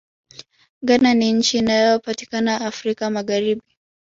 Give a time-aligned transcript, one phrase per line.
[0.81, 3.61] ghana ni nchi inayopatikana afrika magharibi